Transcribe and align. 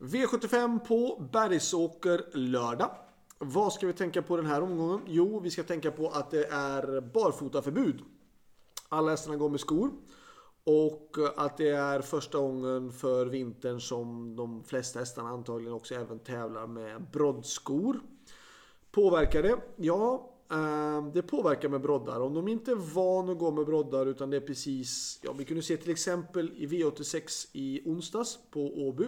V75 0.00 0.78
på 0.78 1.28
Bergsåker 1.32 2.24
lördag. 2.32 2.90
Vad 3.38 3.72
ska 3.72 3.86
vi 3.86 3.92
tänka 3.92 4.22
på 4.22 4.36
den 4.36 4.46
här 4.46 4.62
omgången? 4.62 5.00
Jo, 5.06 5.40
vi 5.40 5.50
ska 5.50 5.62
tänka 5.62 5.90
på 5.90 6.08
att 6.08 6.30
det 6.30 6.46
är 6.46 7.00
barfotaförbud. 7.00 8.00
Alla 8.88 9.10
hästarna 9.10 9.36
går 9.36 9.48
med 9.48 9.60
skor. 9.60 9.90
Och 10.64 11.16
att 11.36 11.56
det 11.56 11.68
är 11.68 12.00
första 12.00 12.38
gången 12.38 12.92
för 12.92 13.26
vintern 13.26 13.80
som 13.80 14.36
de 14.36 14.64
flesta 14.64 14.98
hästarna 14.98 15.28
antagligen 15.28 15.74
också 15.74 15.94
även 15.94 16.18
tävlar 16.18 16.66
med 16.66 17.10
broddskor. 17.12 18.00
Påverkar 18.90 19.42
det? 19.42 19.56
Ja, 19.76 20.34
eh, 20.50 21.06
det 21.12 21.22
påverkar 21.22 21.68
med 21.68 21.80
broddar. 21.80 22.20
Om 22.20 22.34
de 22.34 22.48
inte 22.48 22.70
är 22.70 22.94
van 22.94 23.30
att 23.30 23.38
gå 23.38 23.50
med 23.50 23.66
broddar 23.66 24.06
utan 24.06 24.30
det 24.30 24.36
är 24.36 24.40
precis... 24.40 25.20
Ja, 25.22 25.32
vi 25.32 25.44
kunde 25.44 25.62
se 25.62 25.76
till 25.76 25.90
exempel 25.90 26.52
i 26.56 26.66
V86 26.66 27.48
i 27.52 27.82
onsdags 27.84 28.38
på 28.50 28.60
Åby. 28.60 29.06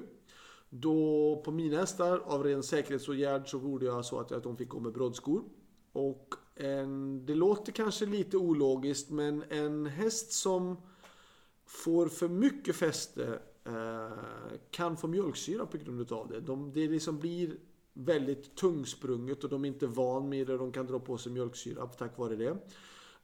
Då 0.75 1.43
på 1.45 1.50
mina 1.50 1.77
hästar 1.77 2.18
av 2.18 2.44
ren 2.44 2.62
säkerhetsåtgärd 2.62 3.50
så 3.50 3.58
gjorde 3.58 3.86
jag 3.86 4.04
så 4.04 4.21
att 4.21 4.43
de 4.43 4.57
fick 4.57 4.68
gå 4.68 4.80
med 4.80 4.93
broddskor. 4.93 5.44
Och 5.93 6.35
en, 6.54 7.26
det 7.26 7.35
låter 7.35 7.72
kanske 7.72 8.07
lite 8.07 8.36
ologiskt 8.36 9.11
men 9.11 9.44
en 9.49 9.86
häst 9.86 10.32
som 10.32 10.77
får 11.66 12.07
för 12.08 12.29
mycket 12.29 12.77
fäste 12.77 13.39
eh, 13.64 14.18
kan 14.71 14.96
få 14.96 15.08
mjölksyra 15.08 15.66
på 15.66 15.79
grund 15.79 16.13
av 16.13 16.29
det. 16.29 16.40
De, 16.40 16.72
det 16.72 16.89
liksom 16.89 17.18
blir 17.18 17.57
väldigt 17.93 18.57
tungsprunget 18.57 19.44
och 19.44 19.50
de 19.50 19.64
är 19.64 19.68
inte 19.68 19.86
van 19.86 20.29
med 20.29 20.46
det. 20.46 20.57
De 20.57 20.72
kan 20.72 20.86
dra 20.86 20.99
på 20.99 21.18
sig 21.18 21.32
mjölksyra 21.32 21.86
tack 21.86 22.18
vare 22.18 22.36
det. 22.36 22.57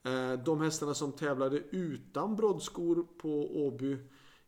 Eh, 0.02 0.44
de 0.44 0.60
hästarna 0.60 0.94
som 0.94 1.12
tävlade 1.12 1.62
utan 1.70 2.36
broddskor 2.36 3.06
på 3.18 3.64
Åby 3.66 3.96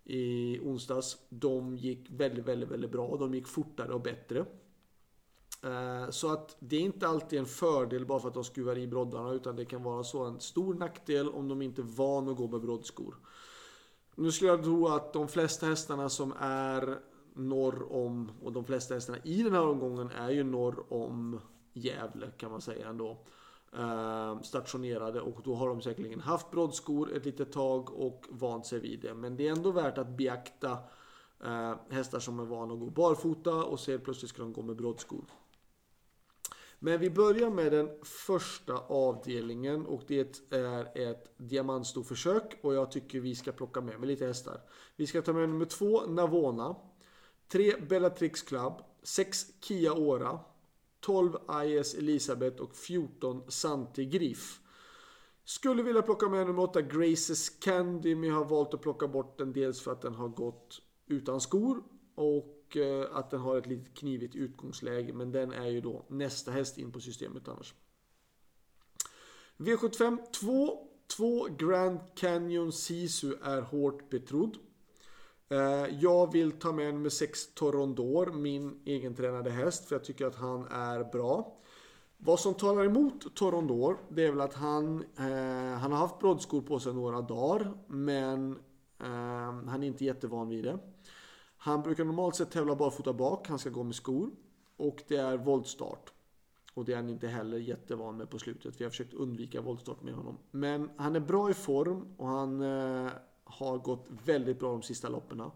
i 0.04 0.59
onsdags. 0.60 1.18
De 1.28 1.77
gick 1.77 2.10
väldigt, 2.10 2.45
väldigt, 2.45 2.68
väldigt 2.68 2.91
bra. 2.91 3.16
De 3.16 3.34
gick 3.34 3.46
fortare 3.46 3.92
och 3.92 4.00
bättre. 4.00 4.46
Eh, 5.62 6.10
så 6.10 6.32
att 6.32 6.56
det 6.58 6.77
är 6.77 6.80
inte 6.80 7.08
alltid 7.08 7.38
en 7.38 7.47
fördel 7.47 8.06
bara 8.06 8.20
för 8.20 8.28
att 8.28 8.34
de 8.34 8.44
skruvar 8.44 8.78
i 8.78 8.86
broddarna 8.86 9.33
utan 9.33 9.56
det 9.56 9.64
kan 9.64 9.83
vara 9.83 10.05
så 10.05 10.25
en 10.25 10.41
stor 10.41 10.75
nackdel 10.75 11.28
om 11.28 11.48
de 11.48 11.62
inte 11.62 11.83
är 11.83 11.97
van 11.97 12.28
att 12.28 12.36
gå 12.36 12.48
med 12.48 12.60
broddskor. 12.60 13.16
Nu 14.14 14.33
skulle 14.33 14.50
jag 14.50 14.62
tro 14.62 14.86
att 14.88 15.12
de 15.12 15.28
flesta 15.28 15.66
hästarna 15.66 16.08
som 16.08 16.34
är 16.41 16.98
norr 17.34 17.92
om, 17.92 18.30
och 18.42 18.53
de 18.53 18.64
flesta 18.64 18.94
hästarna 18.94 19.19
i 19.25 19.42
den 19.42 19.53
här 19.53 19.66
omgången 19.66 20.10
är 20.10 20.30
ju 20.30 20.44
norr 20.44 20.92
om 20.92 21.41
Gävle 21.72 22.30
kan 22.36 22.50
man 22.50 22.60
säga 22.60 22.88
ändå. 22.88 23.25
Ehm, 23.76 24.42
stationerade 24.42 25.20
och 25.20 25.40
då 25.44 25.54
har 25.54 25.68
de 25.68 25.82
säkerligen 25.82 26.20
haft 26.20 26.50
broddskor 26.50 27.12
ett 27.12 27.24
litet 27.24 27.52
tag 27.52 27.90
och 27.90 28.26
vant 28.28 28.66
sig 28.66 28.80
vid 28.80 29.00
det. 29.00 29.14
Men 29.14 29.36
det 29.36 29.48
är 29.48 29.52
ändå 29.52 29.70
värt 29.70 29.98
att 29.98 30.08
beakta 30.08 30.78
ehm, 31.44 31.76
hästar 31.91 32.18
som 32.18 32.41
är 32.41 32.44
vana 32.44 32.74
att 32.74 32.80
gå 32.80 32.91
barfota 32.91 33.64
och 33.64 33.80
ser 33.80 33.98
plötsligt 33.98 34.30
ska 34.30 34.42
de 34.42 34.52
gå 34.52 34.62
med 34.62 34.76
broddskor. 34.76 35.24
Men 36.78 37.00
vi 37.00 37.10
börjar 37.10 37.50
med 37.50 37.72
den 37.72 37.91
första 38.02 38.78
avdelningen 38.78 39.86
och 39.86 40.02
det 40.06 40.46
är 40.50 40.98
ett 40.98 41.38
diamantstorförsök 41.38 42.58
och 42.62 42.74
jag 42.74 42.91
tycker 42.91 43.20
vi 43.20 43.34
ska 43.34 43.52
plocka 43.52 43.80
med 43.80 44.00
mig 44.00 44.08
lite 44.08 44.26
hästar. 44.26 44.60
Vi 44.96 45.06
ska 45.06 45.22
ta 45.22 45.32
med 45.32 45.48
nummer 45.48 45.64
två 45.64 46.06
Navona, 46.06 46.76
3 47.48 47.80
Bellatrix 47.80 48.42
Club, 48.42 48.72
6 49.02 49.46
Kia 49.60 49.92
Ora, 49.92 50.38
12 51.01 51.37
IS 51.65 51.95
Elisabeth 51.95 52.62
och 52.62 52.77
14 52.77 53.43
Santi 53.48 54.05
Griff. 54.05 54.61
Skulle 55.45 55.83
vilja 55.83 56.03
plocka 56.03 56.29
med 56.29 56.47
nummer 56.47 56.62
8 56.62 56.83
Graces 56.83 57.48
Candy 57.48 58.15
men 58.15 58.29
jag 58.29 58.37
har 58.37 58.45
valt 58.45 58.75
att 58.75 58.83
plocka 58.83 59.09
bort 59.09 59.39
den 59.39 59.53
dels 59.53 59.81
för 59.81 59.93
att 59.93 60.03
den 60.03 60.15
har 60.15 60.28
gått 60.28 60.83
utan 61.06 61.41
skor 61.41 61.83
och 62.15 62.77
eh, 62.77 63.17
att 63.17 63.31
den 63.31 63.41
har 63.41 63.59
ett 63.59 63.67
lite 63.67 63.91
knivigt 63.91 64.34
utgångsläge 64.34 65.12
men 65.12 65.33
den 65.33 65.53
är 65.53 65.67
ju 65.67 65.81
då 65.81 66.06
nästa 66.09 66.51
häst 66.51 66.78
in 66.78 66.93
på 66.93 67.01
systemet 67.01 67.48
annars. 67.48 67.75
V75 69.56 70.19
2 70.33 70.87
2 71.16 71.49
Grand 71.59 72.00
Canyon 72.15 72.72
Sisu 72.72 73.34
är 73.43 73.60
hårt 73.60 74.10
betrodd. 74.10 74.59
Eh, 75.50 75.99
jag 76.00 76.33
vill 76.33 76.53
ta 76.53 76.72
med 76.72 76.94
nummer 76.94 77.09
6 77.09 77.55
Torondor, 77.55 78.33
min 78.33 78.81
egentränade 78.84 79.50
häst, 79.50 79.84
för 79.84 79.94
jag 79.94 80.05
tycker 80.05 80.27
att 80.27 80.34
han 80.34 80.66
är 80.66 81.05
bra. 81.05 81.56
Vad 82.16 82.41
som 82.41 82.55
talar 82.55 82.84
emot 82.84 83.34
Torondor, 83.34 83.99
det 84.09 84.25
är 84.25 84.31
väl 84.31 84.41
att 84.41 84.55
han, 84.55 85.05
eh, 85.16 85.78
han 85.78 85.93
har 85.93 85.99
haft 85.99 86.19
broddskor 86.19 86.62
på 86.62 86.81
sig 86.81 86.94
några 86.94 87.21
dagar, 87.21 87.72
men 87.87 88.53
eh, 89.00 89.66
han 89.66 89.83
är 89.83 89.87
inte 89.87 90.05
jättevan 90.05 90.49
vid 90.49 90.65
det. 90.65 90.78
Han 91.56 91.83
brukar 91.83 92.05
normalt 92.05 92.37
sett 92.37 92.50
tävla 92.50 92.77
barfota 92.77 93.12
bak, 93.12 93.49
han 93.49 93.59
ska 93.59 93.71
gå 93.71 93.83
med 93.83 93.94
skor. 93.94 94.31
Och 94.77 95.03
det 95.09 95.16
är 95.16 95.37
voltstart. 95.37 96.12
Och 96.75 96.84
det 96.84 96.93
är 96.93 96.97
han 96.97 97.09
inte 97.09 97.28
heller 97.28 97.59
jättevan 97.59 98.16
med 98.16 98.31
på 98.31 98.39
slutet. 98.39 98.81
Vi 98.81 98.84
har 98.84 98.91
försökt 98.91 99.15
undvika 99.15 99.60
voltstart 99.60 100.03
med 100.03 100.15
honom. 100.15 100.39
Men 100.50 100.91
han 100.97 101.16
är 101.16 101.21
bra 101.21 101.50
i 101.50 101.55
form 101.55 102.15
och 102.16 102.28
han 102.28 102.62
eh, 102.62 103.10
har 103.60 103.78
gått 103.78 104.06
väldigt 104.25 104.59
bra 104.59 104.71
de 104.71 104.82
sista 104.82 105.09
loppen. 105.09 105.50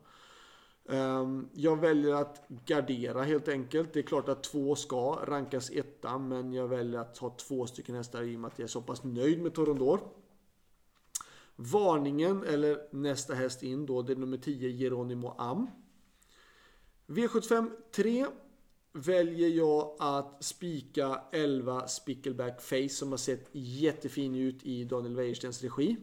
Ehm, 0.89 1.49
jag 1.53 1.81
väljer 1.81 2.15
att 2.15 2.49
gardera 2.49 3.23
helt 3.23 3.49
enkelt. 3.49 3.93
Det 3.93 3.99
är 3.99 4.03
klart 4.03 4.29
att 4.29 4.43
två 4.43 4.77
ska 4.77 5.19
rankas 5.25 5.71
etta, 5.71 6.19
men 6.19 6.53
jag 6.53 6.69
väljer 6.69 7.01
att 7.01 7.19
ha 7.19 7.31
två 7.31 7.67
stycken 7.67 7.95
hästar 7.95 8.23
i 8.23 8.37
och 8.37 8.41
med 8.41 8.49
att 8.49 8.59
jag 8.59 8.65
är 8.65 8.69
så 8.69 8.83
pass 8.83 9.05
nöjd 9.05 9.43
med 9.43 9.55
Torondor. 9.55 10.01
Varningen, 11.57 12.43
eller 12.43 12.89
nästa 12.91 13.35
häst 13.35 13.63
in 13.63 13.87
då, 13.87 14.03
det 14.03 14.13
är 14.13 14.17
nummer 14.17 14.39
10 14.39 14.71
Geronimo 14.71 15.35
Am. 15.39 15.67
V75 17.07 17.71
3 17.95 18.27
väljer 18.93 19.49
jag 19.49 19.97
att 19.99 20.45
spika 20.45 21.23
11 21.33 21.89
Spickleback 21.89 22.63
Face 22.63 22.89
som 22.89 23.11
har 23.11 23.17
sett 23.17 23.49
jättefin 23.53 24.35
ut 24.35 24.63
i 24.63 24.85
Daniel 24.85 25.17
Wäjerstens 25.17 25.63
regi. 25.63 25.97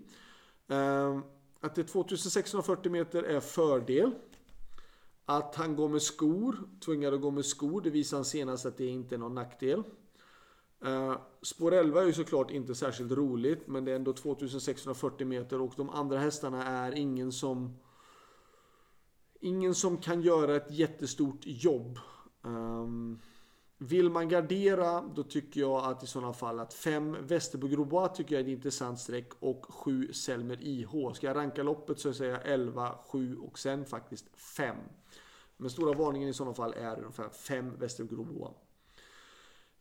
Ehm, 0.68 1.22
att 1.62 1.76
det 1.76 1.82
är 1.82 1.86
2640 1.86 2.92
meter 2.92 3.24
är 3.24 3.40
fördel. 3.40 4.12
Att 5.26 5.56
han 5.56 5.76
går 5.76 5.90
med 5.90 6.02
skor, 6.02 6.56
tvingad 6.86 7.14
att 7.14 7.22
gå 7.22 7.32
med 7.32 7.46
skor, 7.46 7.82
det 7.82 7.90
visar 7.90 8.18
han 8.18 8.26
senast 8.26 8.66
att 8.66 8.78
det 8.78 8.86
inte 8.86 9.16
är 9.16 9.20
någon 9.20 9.36
nackdel. 9.36 9.84
Eh, 10.86 11.18
spår 11.42 11.74
11 11.74 12.02
är 12.02 12.06
ju 12.06 12.14
såklart 12.14 12.52
inte 12.52 12.76
särskilt 12.76 13.12
roligt, 13.12 13.68
men 13.68 13.86
det 13.86 13.92
är 13.92 13.96
ändå 13.96 14.14
2640 14.14 15.28
meter 15.28 15.62
och 15.62 15.74
de 15.78 15.90
andra 15.90 16.20
hästarna 16.20 16.66
är 16.66 16.92
ingen 16.92 17.32
som... 17.32 17.78
Ingen 19.44 19.76
som 19.76 19.98
kan 19.98 20.22
göra 20.22 20.56
ett 20.56 20.72
jättestort 20.72 21.40
jobb. 21.44 22.00
Um, 22.42 23.20
vill 23.84 24.10
man 24.10 24.30
gardera 24.30 25.02
då 25.02 25.24
tycker 25.24 25.62
jag 25.62 25.86
att 25.86 26.04
i 26.04 26.08
sådana 26.08 26.34
fall 26.34 26.60
att 26.60 26.74
5 26.74 27.18
Västerbo 27.22 28.08
tycker 28.08 28.36
jag 28.36 28.40
är 28.40 28.46
ett 28.46 28.58
intressant 28.58 29.00
streck 29.00 29.30
och 29.40 29.66
7 29.70 30.14
Selmer 30.14 30.58
IH. 30.62 31.14
Ska 31.14 31.28
jag 31.28 31.36
ranka 31.36 31.64
loppet 31.64 32.00
så 32.00 32.14
säger 32.14 32.32
jag 32.32 32.42
11, 32.46 32.96
7 33.08 33.38
och 33.38 33.60
sen 33.60 33.86
faktiskt 33.86 34.26
5. 34.36 34.76
Men 35.58 35.70
stora 35.70 35.94
varningen 35.94 36.30
i 36.30 36.34
sådana 36.34 36.54
fall 36.54 36.74
är 36.74 37.00
ungefär 37.00 37.30
5 37.30 37.78
Västerbo 37.80 38.54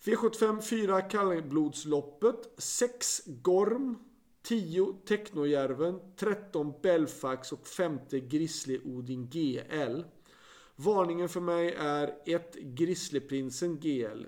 V75 0.04 0.60
4 0.60 1.02
kallblodsloppet 1.02 2.54
6 2.58 3.22
Gorm 3.26 3.98
10 4.42 4.94
Technojärven 5.06 6.00
13 6.16 6.72
Belfax 6.82 7.52
och 7.52 7.66
5 7.66 7.98
Grizzly 8.10 8.80
Odin 8.84 9.28
GL. 9.30 10.02
Varningen 10.84 11.28
för 11.28 11.40
mig 11.40 11.74
är 11.78 12.14
1 12.24 12.54
Grizzlyprinsen 12.54 13.80
GL. 13.80 14.24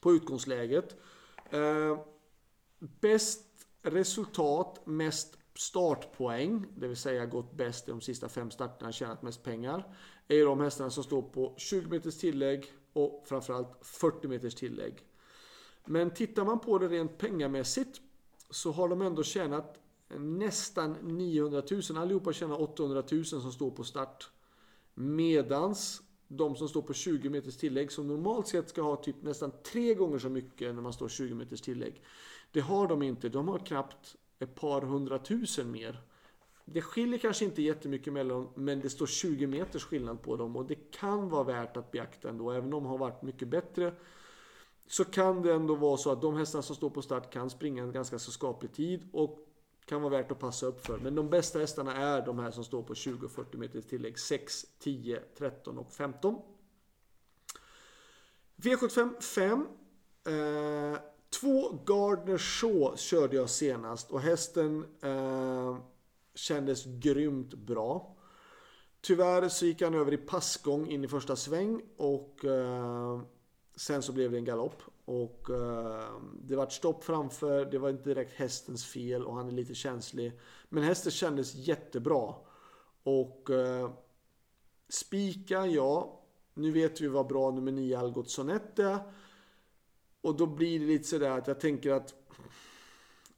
På 0.00 0.12
utgångsläget. 0.12 0.96
Eh, 1.50 1.98
bäst 2.78 3.44
resultat, 3.82 4.86
mest 4.86 5.38
startpoäng, 5.54 6.66
det 6.76 6.88
vill 6.88 6.96
säga 6.96 7.26
gått 7.26 7.52
bäst 7.52 7.88
i 7.88 7.90
de 7.90 8.00
sista 8.00 8.28
fem 8.28 8.50
starterna, 8.50 8.92
tjänat 8.92 9.22
mest 9.22 9.42
pengar. 9.42 9.96
Är 10.28 10.44
de 10.44 10.60
hästarna 10.60 10.90
som 10.90 11.04
står 11.04 11.22
på 11.22 11.54
20 11.56 11.88
meters 11.88 12.18
tillägg 12.18 12.72
och 12.92 13.24
framförallt 13.28 13.78
40 13.82 14.28
meters 14.28 14.54
tillägg. 14.54 15.04
Men 15.84 16.10
tittar 16.10 16.44
man 16.44 16.60
på 16.60 16.78
det 16.78 16.88
rent 16.88 17.18
pengamässigt 17.18 18.00
så 18.50 18.72
har 18.72 18.88
de 18.88 19.02
ändå 19.02 19.22
tjänat 19.22 19.78
nästan 20.18 20.92
900 20.92 21.62
000. 21.70 21.98
Allihopa 21.98 22.32
tjänar 22.32 22.62
800 22.62 23.02
000 23.12 23.24
som 23.24 23.52
står 23.52 23.70
på 23.70 23.84
start. 23.84 24.30
Medans 24.98 26.02
de 26.28 26.56
som 26.56 26.68
står 26.68 26.82
på 26.82 26.92
20 26.92 27.30
meters 27.30 27.56
tillägg 27.56 27.92
som 27.92 28.06
normalt 28.06 28.48
sett 28.48 28.68
ska 28.68 28.82
ha 28.82 28.96
typ 28.96 29.22
nästan 29.22 29.52
tre 29.72 29.94
gånger 29.94 30.18
så 30.18 30.28
mycket 30.28 30.74
när 30.74 30.82
man 30.82 30.92
står 30.92 31.08
20 31.08 31.34
meters 31.34 31.60
tillägg. 31.60 32.02
Det 32.52 32.60
har 32.60 32.88
de 32.88 33.02
inte. 33.02 33.28
De 33.28 33.48
har 33.48 33.58
knappt 33.58 34.16
ett 34.38 34.54
par 34.54 34.82
hundratusen 34.82 35.70
mer. 35.70 36.00
Det 36.64 36.82
skiljer 36.82 37.18
kanske 37.18 37.44
inte 37.44 37.62
jättemycket 37.62 38.12
mellan 38.12 38.42
dem, 38.42 38.52
men 38.54 38.80
det 38.80 38.90
står 38.90 39.06
20 39.06 39.46
meters 39.46 39.84
skillnad 39.84 40.22
på 40.22 40.36
dem 40.36 40.56
och 40.56 40.66
det 40.66 40.90
kan 40.90 41.28
vara 41.28 41.44
värt 41.44 41.76
att 41.76 41.90
beakta 41.90 42.28
ändå. 42.28 42.50
Även 42.50 42.64
om 42.64 42.70
de 42.70 42.86
har 42.86 42.98
varit 42.98 43.22
mycket 43.22 43.48
bättre 43.48 43.94
så 44.86 45.04
kan 45.04 45.42
det 45.42 45.52
ändå 45.52 45.74
vara 45.74 45.96
så 45.96 46.10
att 46.10 46.22
de 46.22 46.36
hästar 46.36 46.62
som 46.62 46.76
står 46.76 46.90
på 46.90 47.02
start 47.02 47.32
kan 47.32 47.50
springa 47.50 47.82
en 47.82 47.92
ganska 47.92 48.18
så 48.18 48.30
skaplig 48.30 48.72
tid 48.72 49.08
och 49.12 49.45
kan 49.86 50.02
vara 50.02 50.12
värt 50.12 50.30
att 50.30 50.38
passa 50.38 50.66
upp 50.66 50.86
för. 50.86 50.98
Men 50.98 51.14
de 51.14 51.30
bästa 51.30 51.58
hästarna 51.58 51.96
är 51.96 52.26
de 52.26 52.38
här 52.38 52.50
som 52.50 52.64
står 52.64 52.82
på 52.82 52.94
20-40 52.94 53.56
meters 53.56 53.84
tillägg. 53.84 54.18
6, 54.18 54.66
10, 54.78 55.20
13 55.38 55.78
och 55.78 55.92
15. 55.92 56.42
V75 58.56 59.20
5. 59.20 59.66
Eh, 60.26 60.98
två 61.40 61.78
Gardner 61.84 62.38
Shaw 62.38 62.96
körde 62.96 63.36
jag 63.36 63.50
senast 63.50 64.10
och 64.10 64.20
hästen 64.20 64.84
eh, 65.02 65.78
kändes 66.34 66.84
grymt 66.84 67.54
bra. 67.54 68.16
Tyvärr 69.00 69.48
så 69.48 69.66
gick 69.66 69.82
han 69.82 69.94
över 69.94 70.12
i 70.12 70.16
passgång 70.16 70.88
in 70.88 71.04
i 71.04 71.08
första 71.08 71.36
sväng 71.36 71.82
och 71.96 72.44
eh, 72.44 73.20
sen 73.76 74.02
så 74.02 74.12
blev 74.12 74.30
det 74.30 74.38
en 74.38 74.44
galopp. 74.44 74.82
Och 75.04 75.50
eh, 75.50 76.20
det 76.42 76.56
var 76.56 76.62
ett 76.62 76.72
stopp 76.72 77.04
framför, 77.04 77.64
det 77.64 77.78
var 77.78 77.90
inte 77.90 78.08
direkt 78.08 78.32
hästens 78.32 78.86
fel 78.86 79.24
och 79.24 79.34
han 79.36 79.48
är 79.48 79.52
lite 79.52 79.74
känslig. 79.74 80.40
Men 80.68 80.82
hästen 80.82 81.12
kändes 81.12 81.54
jättebra. 81.54 82.34
Och 83.02 83.50
eh, 83.50 83.90
spika, 84.88 85.66
ja. 85.66 86.22
Nu 86.54 86.72
vet 86.72 87.00
vi 87.00 87.08
vad 87.08 87.26
bra 87.26 87.50
nummer 87.50 87.72
9 87.72 87.98
Algot 87.98 88.30
Sonette 88.30 88.84
är. 88.84 88.98
Och 90.20 90.36
då 90.36 90.46
blir 90.46 90.80
det 90.80 90.86
lite 90.86 91.08
sådär 91.08 91.30
att 91.30 91.46
jag 91.46 91.60
tänker 91.60 91.90
att 91.90 92.14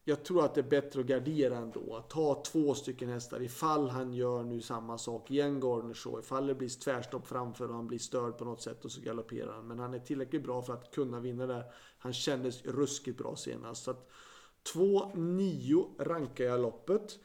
jag 0.08 0.24
tror 0.24 0.44
att 0.44 0.54
det 0.54 0.60
är 0.60 0.68
bättre 0.68 1.00
att 1.00 1.06
gardera 1.06 1.56
ändå. 1.56 1.96
Att 1.96 2.10
Ta 2.10 2.42
två 2.42 2.74
stycken 2.74 3.08
hästar 3.08 3.42
ifall 3.42 3.88
han 3.88 4.14
gör 4.14 4.44
nu 4.44 4.60
samma 4.60 4.98
sak 4.98 5.30
igen, 5.30 5.60
Gardner 5.60 5.94
Shaw. 5.94 6.20
Ifall 6.20 6.46
det 6.46 6.54
blir 6.54 6.68
tvärstopp 6.68 7.26
framför 7.26 7.68
och 7.68 7.74
han 7.74 7.86
blir 7.86 7.98
störd 7.98 8.38
på 8.38 8.44
något 8.44 8.62
sätt 8.62 8.84
och 8.84 8.92
så 8.92 9.00
galopperar 9.00 9.52
han. 9.52 9.66
Men 9.66 9.78
han 9.78 9.94
är 9.94 9.98
tillräckligt 9.98 10.42
bra 10.42 10.62
för 10.62 10.72
att 10.72 10.94
kunna 10.94 11.20
vinna 11.20 11.46
där. 11.46 11.64
Han 11.98 12.12
kändes 12.12 12.64
ruskigt 12.64 13.18
bra 13.18 13.36
senast. 13.36 13.84
Så 13.84 13.90
att 13.90 14.10
2-9 14.74 15.84
rankar 15.98 16.44
jag 16.44 16.60
loppet. 16.60 17.18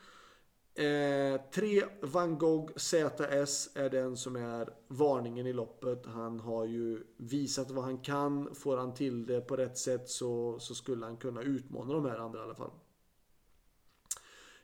Eh, 0.76 1.42
3 1.52 1.84
Van 2.02 2.38
Gogh 2.38 2.74
ZS 2.76 3.70
är 3.74 3.90
den 3.90 4.18
som 4.18 4.36
är 4.36 4.70
varningen 4.88 5.48
i 5.48 5.54
loppet. 5.54 6.06
Han 6.06 6.40
har 6.40 6.66
ju 6.66 7.04
visat 7.18 7.72
vad 7.72 7.84
han 7.84 7.98
kan. 7.98 8.56
Får 8.56 8.78
han 8.78 8.94
till 8.94 9.26
det 9.26 9.42
på 9.42 9.58
rätt 9.58 9.78
sätt 9.78 10.10
så, 10.10 10.60
så 10.60 10.76
skulle 10.76 11.06
han 11.06 11.18
kunna 11.18 11.42
utmana 11.42 11.94
de 11.94 12.06
här 12.06 12.18
andra 12.18 12.40
i 12.40 12.44
alla 12.44 12.56
fall. 12.56 12.72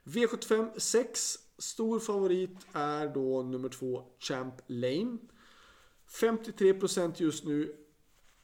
V75 0.04 0.80
6. 0.80 1.38
Stor 1.58 2.00
favorit 2.00 2.68
är 2.74 3.08
då 3.08 3.44
nummer 3.44 3.70
2 3.70 4.04
Champ 4.20 4.56
Lane. 4.68 5.18
53% 6.22 7.14
just 7.18 7.46
nu. 7.46 7.76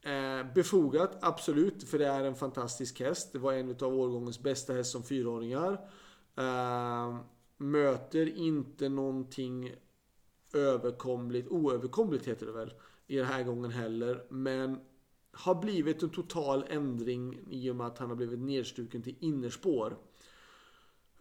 Eh, 0.01 0.53
befogat, 0.53 1.17
absolut, 1.21 1.83
för 1.83 1.99
det 1.99 2.07
är 2.07 2.23
en 2.23 2.35
fantastisk 2.35 2.99
häst. 2.99 3.33
Det 3.33 3.39
var 3.39 3.53
en 3.53 3.69
av 3.69 3.95
årgångens 3.95 4.39
bästa 4.39 4.73
häst 4.73 4.91
som 4.91 5.03
fyraåringar. 5.03 5.73
Eh, 6.37 7.19
möter 7.57 8.37
inte 8.37 8.89
någonting 8.89 9.75
överkomligt, 10.53 11.47
oöverkomligt 11.47 12.27
heter 12.27 12.45
det 12.45 12.51
väl, 12.51 12.73
i 13.07 13.17
den 13.17 13.25
här 13.25 13.43
gången 13.43 13.71
heller. 13.71 14.25
Men 14.29 14.79
har 15.31 15.55
blivit 15.55 16.03
en 16.03 16.09
total 16.09 16.65
ändring 16.69 17.39
i 17.49 17.69
och 17.69 17.75
med 17.75 17.87
att 17.87 17.97
han 17.97 18.09
har 18.09 18.15
blivit 18.15 18.39
nedstuken 18.39 19.01
till 19.01 19.15
innerspår. 19.19 19.97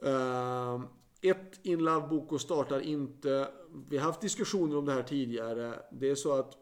Uh, 0.05 0.85
ett 1.21 1.61
Inlove 1.63 2.09
Boko 2.09 2.39
startar 2.39 2.81
inte. 2.81 3.49
Vi 3.89 3.97
har 3.97 4.05
haft 4.05 4.21
diskussioner 4.21 4.77
om 4.77 4.85
det 4.85 4.93
här 4.93 5.03
tidigare. 5.03 5.81
Det 5.93 6.11
är 6.11 6.15
så 6.15 6.33
att 6.33 6.57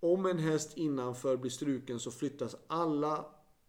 om 0.00 0.26
en 0.26 0.38
häst 0.38 0.76
innanför 0.76 1.36
blir 1.36 1.50
struken 1.50 2.00
så 2.00 2.10
flyttas 2.10 2.56
alla 2.66 3.26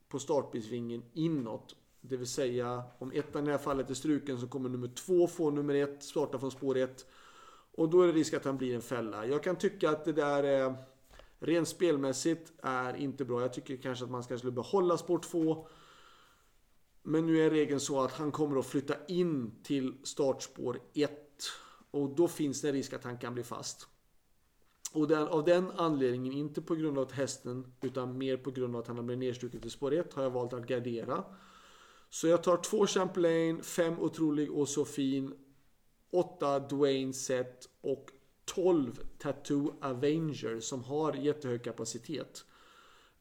på 0.10 0.20
startbilsvingen 0.20 1.04
inåt 1.14 1.76
det 2.10 2.18
vill 2.18 2.28
säga 2.28 2.84
om 3.00 3.12
ettan 3.12 3.44
i 3.44 3.46
det 3.46 3.52
här 3.52 3.58
fallet 3.58 3.90
är 3.90 3.94
struken 3.94 4.40
så 4.40 4.48
kommer 4.48 4.70
nummer 4.70 4.88
två 4.88 5.28
få 5.28 5.50
nummer 5.50 5.76
ett 5.76 6.04
starta 6.04 6.40
från 6.40 6.52
spår 6.52 6.78
ett. 6.78 7.06
Och 7.72 7.90
då 7.90 8.02
är 8.02 8.08
det 8.08 8.14
risk 8.14 8.34
att 8.34 8.46
han 8.46 8.58
blir 8.58 8.76
en 8.76 8.82
fälla. 8.82 9.26
Jag 9.26 9.44
kan 9.44 9.56
tycka 9.56 9.90
att 9.90 10.06
det 10.06 10.14
där 10.14 10.44
är 10.44 10.76
rent 11.40 11.68
spelmässigt 11.68 12.54
är 12.64 12.96
inte 12.96 13.26
bra. 13.26 13.42
Jag 13.42 13.54
tycker 13.54 13.78
kanske 13.78 14.06
att 14.06 14.12
man 14.12 14.24
ska 14.24 14.38
skulle 14.38 14.52
behålla 14.52 14.98
spår 14.98 15.20
två. 15.20 15.68
Men 17.04 17.26
nu 17.26 17.42
är 17.42 17.50
regeln 17.50 17.80
så 17.80 18.02
att 18.02 18.12
han 18.12 18.32
kommer 18.32 18.60
att 18.60 18.66
flytta 18.66 18.96
in 19.08 19.52
till 19.64 19.94
startspår 20.04 20.80
1. 20.94 21.12
Och 21.92 22.16
då 22.16 22.28
finns 22.28 22.62
det 22.62 22.68
en 22.68 22.74
risk 22.74 22.94
att 22.94 23.04
han 23.04 23.18
kan 23.18 23.34
bli 23.34 23.44
fast. 23.44 23.88
Och 24.94 25.08
den, 25.08 25.28
av 25.28 25.44
den 25.44 25.72
anledningen, 25.72 26.34
inte 26.34 26.62
på 26.62 26.76
grund 26.76 26.98
av 26.98 27.12
hästen, 27.12 27.74
utan 27.82 28.18
mer 28.18 28.38
på 28.38 28.52
grund 28.52 28.76
av 28.76 28.82
att 28.82 28.88
han 28.88 28.96
har 28.96 29.04
blivit 29.04 29.20
nedstruken 29.20 29.62
till 29.62 29.72
spår 29.72 29.94
1, 29.94 30.14
har 30.14 30.24
jag 30.24 30.30
valt 30.30 30.54
att 30.54 30.68
gardera. 30.68 31.24
Så 32.16 32.28
jag 32.28 32.44
tar 32.44 32.58
två 32.58 32.88
Champlain, 32.88 33.64
fem 33.64 34.00
Otrolig 34.00 34.52
och 34.52 34.70
så 34.70 34.86
fin, 34.86 35.34
åtta 36.12 36.60
Dwayne 36.60 37.14
Set 37.14 37.70
och 37.82 38.12
12 38.46 39.00
Tattoo 39.18 39.74
Avenger 39.82 40.60
som 40.60 40.84
har 40.84 41.14
jättehög 41.14 41.64
kapacitet. 41.64 42.46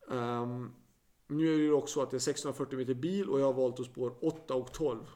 Um, 0.08 0.74
nu 1.26 1.54
är 1.54 1.58
det 1.58 1.72
också 1.72 1.94
så 1.94 2.02
att 2.02 2.10
det 2.10 2.16
är 2.16 2.18
640 2.18 2.78
meter 2.78 2.94
bil 2.94 3.28
och 3.28 3.40
jag 3.40 3.46
har 3.46 3.52
valt 3.52 3.80
att 3.80 3.86
spår 3.86 4.14
8 4.20 4.54
och 4.54 4.72
12. 4.72 5.06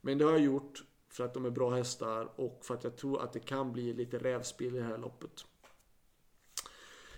Men 0.00 0.18
det 0.18 0.24
har 0.24 0.32
jag 0.32 0.40
gjort 0.40 0.84
för 1.08 1.24
att 1.24 1.34
de 1.34 1.44
är 1.44 1.50
bra 1.50 1.70
hästar 1.70 2.40
och 2.40 2.60
för 2.64 2.74
att 2.74 2.84
jag 2.84 2.96
tror 2.96 3.22
att 3.22 3.32
det 3.32 3.40
kan 3.40 3.72
bli 3.72 3.92
lite 3.92 4.18
rävspel 4.18 4.76
i 4.76 4.78
det 4.78 4.84
här 4.84 4.98
loppet. 4.98 5.44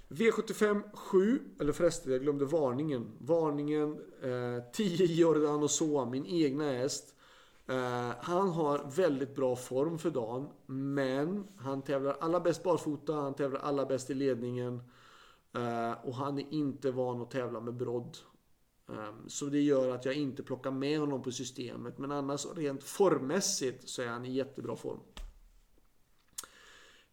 V75 0.09 0.83
7, 0.93 1.41
eller 1.61 1.73
förresten 1.73 2.13
jag 2.13 2.23
glömde 2.23 2.45
varningen. 2.45 3.11
Varningen 3.19 3.99
eh, 4.23 4.65
10 4.73 5.25
och 5.27 5.71
så, 5.71 6.05
min 6.05 6.27
egna 6.27 6.65
häst. 6.65 7.15
Eh, 7.67 8.11
han 8.21 8.49
har 8.49 8.91
väldigt 8.97 9.35
bra 9.35 9.57
form 9.57 9.99
för 9.99 10.11
dagen. 10.11 10.49
Men 10.67 11.47
han 11.57 11.83
tävlar 11.83 12.17
alla 12.21 12.41
bäst 12.41 12.63
barfota, 12.63 13.13
han 13.13 13.35
tävlar 13.35 13.61
alla 13.61 13.87
bäst 13.87 14.11
i 14.11 14.15
ledningen. 14.15 14.83
Eh, 15.55 15.93
och 16.05 16.15
han 16.15 16.39
är 16.39 16.53
inte 16.55 16.91
van 16.91 17.23
att 17.23 17.31
tävla 17.31 17.61
med 17.61 17.75
brodd. 17.75 18.17
Ehm, 18.89 19.29
så 19.29 19.47
det 19.47 19.61
gör 19.61 19.95
att 19.95 20.05
jag 20.05 20.15
inte 20.15 20.43
plockar 20.43 20.71
med 20.71 21.01
honom 21.01 21.23
på 21.23 21.33
systemet. 21.33 21.99
Men 21.99 22.13
annars 22.13 22.47
rent 22.57 22.85
formmässigt 22.85 23.89
så 23.89 24.03
är 24.03 24.07
han 24.07 24.25
i 24.25 24.33
jättebra 24.33 24.77
form. 24.77 25.01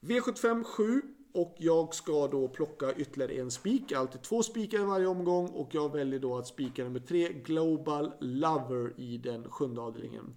V75 0.01 0.63
7 0.63 1.01
och 1.33 1.55
jag 1.57 1.95
ska 1.95 2.27
då 2.27 2.47
plocka 2.47 2.93
ytterligare 2.93 3.33
en 3.33 3.51
spik. 3.51 3.91
Alltid 3.91 4.21
två 4.21 4.43
spikar 4.43 4.79
i 4.79 4.83
varje 4.83 5.07
omgång. 5.07 5.47
Och 5.47 5.75
jag 5.75 5.91
väljer 5.91 6.19
då 6.19 6.37
att 6.37 6.47
spika 6.47 6.83
nummer 6.83 6.99
tre, 6.99 7.33
Global 7.33 8.11
Lover 8.19 8.93
i 8.97 9.17
den 9.17 9.49
sjunde 9.49 9.81
avdelningen. 9.81 10.35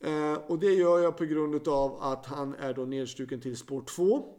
Eh, 0.00 0.34
och 0.34 0.58
det 0.58 0.74
gör 0.74 0.98
jag 0.98 1.16
på 1.16 1.24
grund 1.24 1.68
av 1.68 2.02
att 2.02 2.26
han 2.26 2.54
är 2.54 2.74
då 2.74 2.84
nedstruken 2.84 3.40
till 3.40 3.56
spår 3.56 3.82
2. 3.82 4.34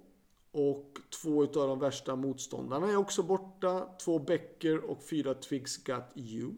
Och 0.51 0.97
två 1.21 1.41
av 1.41 1.47
de 1.67 1.79
värsta 1.79 2.15
motståndarna 2.15 2.91
är 2.91 2.95
också 2.95 3.23
borta. 3.23 3.89
Två 4.05 4.19
Becker 4.19 4.79
och 4.79 5.03
fyra 5.03 5.33
Twigs 5.33 5.77
Got 5.77 6.11
You. 6.15 6.51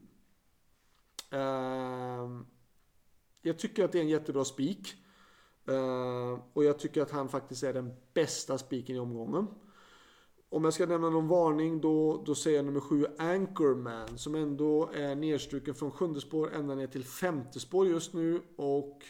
Eh, 1.32 2.30
jag 3.42 3.60
tycker 3.60 3.84
att 3.84 3.92
det 3.92 3.98
är 3.98 4.04
en 4.04 4.10
jättebra 4.10 4.46
spik. 4.46 4.96
Eh, 5.68 6.40
och 6.54 6.64
jag 6.64 6.80
tycker 6.80 7.02
att 7.02 7.12
han 7.12 7.30
faktiskt 7.30 7.64
är 7.64 7.74
den 7.74 7.94
bästa 8.14 8.58
spiken 8.58 8.96
i 8.96 9.00
omgången. 9.00 9.48
Om 10.52 10.64
jag 10.64 10.74
ska 10.74 10.86
nämna 10.86 11.10
någon 11.10 11.28
varning 11.28 11.82
då, 11.82 12.24
då 12.26 12.36
säger 12.36 12.58
jag 12.58 12.66
nummer 12.66 12.80
7 12.80 13.06
Anchorman 13.18 14.18
som 14.18 14.36
ändå 14.36 14.90
är 14.94 15.16
nedstruken 15.16 15.76
från 15.76 15.92
sjunde 15.92 16.22
spår 16.22 16.54
ända 16.54 16.76
ner 16.76 16.88
till 16.88 17.06
femte 17.06 17.60
spår 17.60 17.88
just 17.88 18.14
nu. 18.14 18.42
Och 18.56 19.04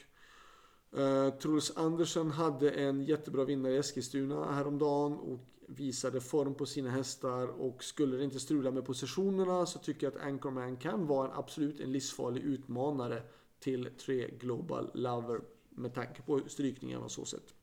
eh, 0.98 1.30
Truls 1.30 1.78
Andersen 1.78 2.32
hade 2.32 2.72
en 2.72 3.04
jättebra 3.04 3.46
vinnare 3.46 3.74
i 3.74 3.78
Eskilstuna 3.78 4.52
häromdagen 4.52 5.14
och 5.14 5.40
visade 5.68 6.22
form 6.22 6.56
på 6.56 6.66
sina 6.66 6.90
hästar. 6.90 7.48
Och 7.48 7.84
skulle 7.84 8.18
det 8.18 8.24
inte 8.24 8.40
strula 8.40 8.72
med 8.72 8.86
positionerna 8.86 9.66
så 9.66 9.80
tycker 9.80 10.08
jag 10.08 10.16
att 10.16 10.28
Anchorman 10.28 10.78
kan 10.78 11.08
vara 11.08 11.28
en 11.28 11.34
absolut 11.38 11.80
en 11.80 11.92
livsfarlig 11.92 12.42
utmanare 12.42 13.22
till 13.60 13.90
3 14.06 14.30
Global 14.40 14.92
Lover 14.94 15.42
med 15.80 15.94
tanke 15.94 16.22
på 16.22 16.40
strykningarna 16.48 17.06
och 17.06 17.12
så 17.12 17.26
sätt. 17.26 17.54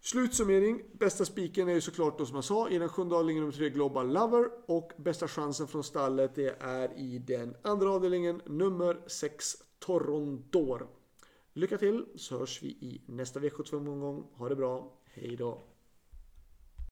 Slutsummering. 0.00 0.82
Bästa 0.92 1.24
spiken 1.24 1.68
är 1.68 1.74
ju 1.74 1.80
såklart 1.80 2.18
då 2.18 2.26
som 2.26 2.34
jag 2.34 2.44
sa 2.44 2.68
i 2.68 2.78
den 2.78 2.88
sjunde 2.88 3.14
avdelningen 3.14 3.42
nummer 3.42 3.56
3 3.56 3.70
Global 3.70 4.12
Lover. 4.12 4.50
Och 4.66 4.92
bästa 4.96 5.28
chansen 5.28 5.68
från 5.68 5.84
stallet 5.84 6.34
det 6.34 6.56
är 6.60 6.98
i 6.98 7.18
den 7.18 7.56
andra 7.62 7.90
avdelningen 7.90 8.42
nummer 8.46 9.00
6 9.06 9.56
Torondor. 9.78 10.88
Lycka 11.52 11.78
till 11.78 12.06
så 12.16 12.38
hörs 12.38 12.62
vi 12.62 12.68
i 12.68 13.02
nästa 13.06 13.40
V75-omgång. 13.40 14.26
Ha 14.32 14.48
det 14.48 14.56
bra. 14.56 14.92
Hej 15.04 15.36
då. 15.36 15.75